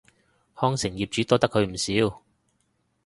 [0.59, 2.23] 康城業主多得佢唔少